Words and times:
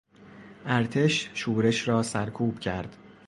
ارتش 0.65 1.31
شورش 1.33 1.87
را 1.87 2.03
سرکوب 2.03 2.59
کرد. 2.59 2.95